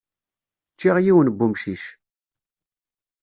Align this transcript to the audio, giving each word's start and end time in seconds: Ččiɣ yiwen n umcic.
Ččiɣ 0.73 0.95
yiwen 1.03 1.29
n 1.35 1.43
umcic. 1.45 1.83